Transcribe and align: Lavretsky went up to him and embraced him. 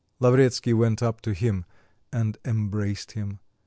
Lavretsky 0.19 0.73
went 0.73 1.03
up 1.03 1.21
to 1.21 1.31
him 1.31 1.63
and 2.11 2.39
embraced 2.43 3.11
him. 3.11 3.37